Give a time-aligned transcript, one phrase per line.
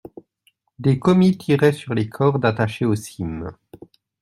[0.79, 3.51] Des commis tiraient sur les cordes attachées aux cimes.